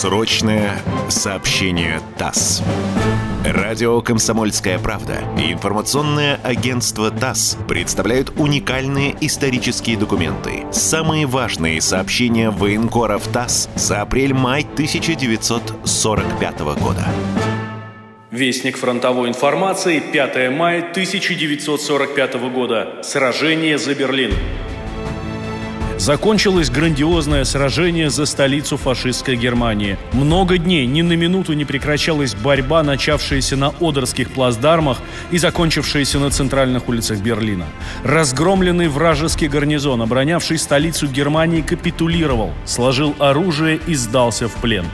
[0.00, 2.62] Срочное сообщение ТАСС.
[3.44, 10.64] Радио «Комсомольская правда» и информационное агентство ТАСС представляют уникальные исторические документы.
[10.72, 17.06] Самые важные сообщения военкоров ТАСС за апрель-май 1945 года.
[18.30, 23.02] Вестник фронтовой информации, 5 мая 1945 года.
[23.02, 24.32] Сражение за Берлин.
[26.00, 29.98] Закончилось грандиозное сражение за столицу фашистской Германии.
[30.14, 34.96] Много дней ни на минуту не прекращалась борьба, начавшаяся на Одерских плацдармах
[35.30, 37.66] и закончившаяся на центральных улицах Берлина.
[38.02, 44.86] Разгромленный вражеский гарнизон, оборонявший столицу Германии, капитулировал, сложил оружие и сдался в плен.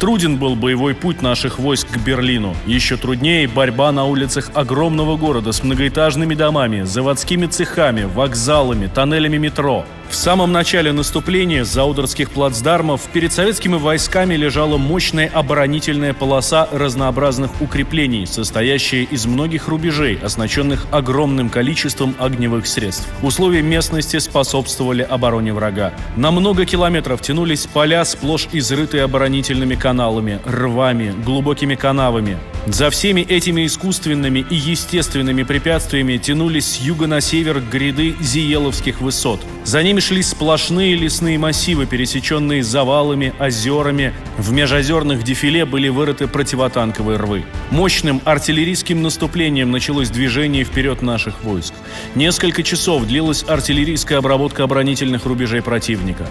[0.00, 2.56] Труден был боевой путь наших войск к Берлину.
[2.66, 9.84] Еще труднее борьба на улицах огромного города с многоэтажными домами, заводскими цехами, вокзалами, тоннелями метро.
[10.08, 18.26] В самом начале наступления заудерских плацдармов перед советскими войсками лежала мощная оборонительная полоса разнообразных укреплений,
[18.26, 23.08] состоящая из многих рубежей, оснащенных огромным количеством огневых средств.
[23.22, 25.92] Условия местности способствовали обороне врага.
[26.16, 32.38] На много километров тянулись поля, сплошь изрытые оборонительными каналами, рвами, глубокими канавами.
[32.66, 39.40] За всеми этими искусственными и естественными препятствиями тянулись с юга на север гряды Зиеловских высот.
[39.64, 44.14] За ними шли сплошные лесные массивы, пересеченные завалами, озерами.
[44.38, 47.44] В межозерных дефиле были вырыты противотанковые рвы.
[47.72, 51.74] Мощным артиллерийским наступлением началось движение вперед наших войск.
[52.14, 56.26] Несколько часов длилась артиллерийская обработка оборонительных рубежей противника.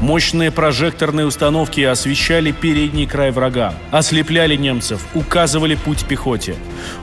[0.00, 6.54] Мощные прожекторные установки освещали передний край врага, ослепляли немцев, указывали путь пехоте.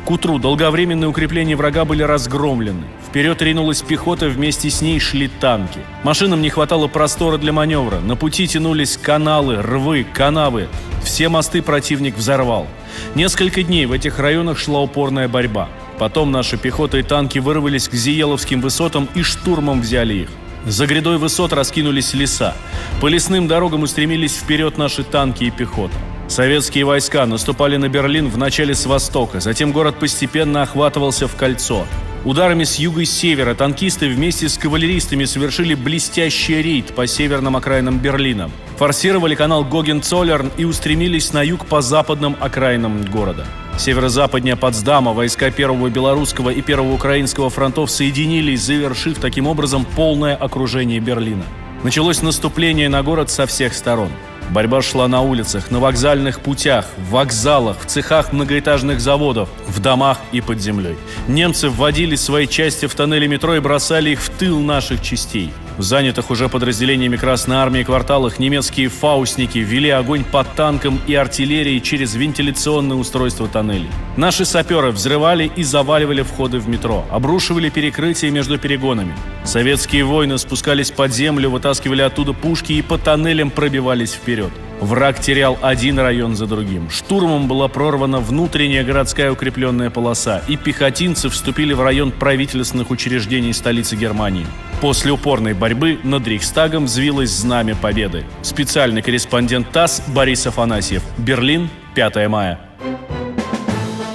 [0.06, 2.84] К утру долговременные укрепления врага были разгромлены.
[3.08, 5.80] Вперед ринулась пехота, вместе с ней шли танки.
[6.04, 8.00] Машинам не хватало простора для маневра.
[8.00, 10.70] На пути тянулись каналы, рвы, канавы.
[11.04, 12.68] Все мосты противник взорвал.
[13.16, 15.70] Несколько дней в этих районах шла упорная борьба.
[16.02, 20.30] Потом наши пехота и танки вырвались к Зиеловским высотам и штурмом взяли их.
[20.66, 22.56] За грядой высот раскинулись леса.
[23.00, 25.94] По лесным дорогам устремились вперед наши танки и пехота.
[26.28, 31.86] Советские войска наступали на Берлин вначале с востока, затем город постепенно охватывался в кольцо.
[32.26, 38.00] Ударами с юга и севера танкисты вместе с кавалеристами совершили блестящий рейд по северным окраинам
[38.00, 38.50] Берлина.
[38.80, 43.46] Форсировали канал Гоген-Цоллерн и устремились на юг по западным окраинам города.
[43.82, 51.00] Северо-западнее Потсдама войска Первого Белорусского и Первого Украинского фронтов соединились, завершив таким образом полное окружение
[51.00, 51.42] Берлина.
[51.84, 54.12] Началось наступление на город со всех сторон–
[54.52, 60.18] Борьба шла на улицах, на вокзальных путях, в вокзалах, в цехах многоэтажных заводов, в домах
[60.34, 60.98] и под землей.
[61.30, 65.52] Немцы вводили свои части в тоннели метро и бросали их в тыл наших частей.
[65.78, 71.80] В занятых уже подразделениями Красной Армии кварталах немецкие фаусники вели огонь по танкам и артиллерии
[71.80, 73.90] через вентиляционные устройства тоннелей.
[74.18, 79.16] Наши саперы взрывали и заваливали входы в метро, обрушивали перекрытия между перегонами.
[79.44, 84.52] Советские воины спускались под землю, вытаскивали оттуда пушки и по тоннелям пробивались вперед.
[84.82, 86.90] Враг терял один район за другим.
[86.90, 93.96] Штурмом была прорвана внутренняя городская укрепленная полоса, и пехотинцы вступили в район правительственных учреждений столицы
[93.96, 94.48] Германии.
[94.82, 98.26] После упорной борьбы над Рейхстагом взвилось знамя победы.
[98.42, 101.04] Специальный корреспондент ТАСС Борис Афанасьев.
[101.20, 102.60] Берлин, 5 мая.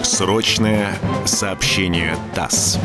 [0.02, 0.88] Срочное
[1.24, 2.80] сообщение ТАСС.